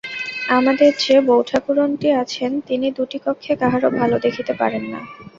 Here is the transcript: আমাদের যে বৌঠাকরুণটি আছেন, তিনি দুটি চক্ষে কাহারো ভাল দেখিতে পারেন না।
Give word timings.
আমাদের 0.49 0.91
যে 0.99 1.15
বৌঠাকরুণটি 1.27 2.09
আছেন, 2.21 2.51
তিনি 2.67 2.87
দুটি 2.97 3.17
চক্ষে 3.25 3.53
কাহারো 3.61 3.89
ভাল 3.97 4.11
দেখিতে 4.25 4.53
পারেন 4.53 4.83
না। 4.93 4.99